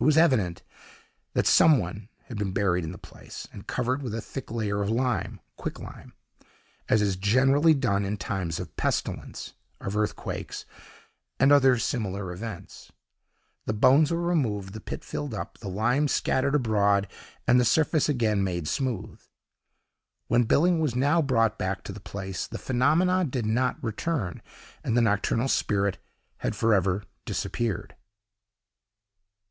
It 0.00 0.04
was 0.04 0.16
evident 0.16 0.62
that 1.34 1.46
some 1.46 1.76
one 1.78 2.08
had 2.28 2.38
been 2.38 2.52
buried 2.52 2.84
in 2.84 2.92
the 2.92 2.96
place, 2.96 3.46
and 3.52 3.66
covered 3.66 4.00
with 4.00 4.14
a 4.14 4.20
thick 4.22 4.50
layer 4.50 4.80
of 4.80 4.88
lime 4.88 5.40
(quicklime), 5.58 6.14
as 6.88 7.02
is 7.02 7.16
generally 7.16 7.74
done 7.74 8.02
in 8.02 8.16
times 8.16 8.58
of 8.58 8.74
pestilence, 8.78 9.52
of 9.78 9.94
earthquakes, 9.94 10.64
and 11.38 11.52
other 11.52 11.76
similar 11.76 12.32
events. 12.32 12.90
The 13.66 13.74
bones 13.74 14.10
were 14.10 14.22
removed, 14.22 14.72
the 14.72 14.80
pit 14.80 15.04
filled 15.04 15.34
up, 15.34 15.58
the 15.58 15.68
lime 15.68 16.08
scattered 16.08 16.54
abroad, 16.54 17.06
and 17.46 17.60
the 17.60 17.64
surface 17.66 18.08
again 18.08 18.42
made 18.42 18.68
smooth. 18.68 19.20
When 20.28 20.44
Billing 20.44 20.80
was 20.80 20.96
now 20.96 21.20
brought 21.20 21.58
back 21.58 21.84
to 21.84 21.92
the 21.92 22.00
place, 22.00 22.46
the 22.46 22.56
phenomena 22.56 23.22
did 23.26 23.44
not 23.44 23.84
return, 23.84 24.40
and 24.82 24.96
the 24.96 25.02
nocturnal 25.02 25.46
spirit 25.48 25.98
had 26.38 26.56
for 26.56 26.72
ever 26.72 27.02
disappeared. 27.26 27.94